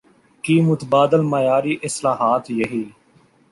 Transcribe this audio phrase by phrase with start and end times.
[0.43, 2.83] کی متبادل معیاری اصطلاحات یہی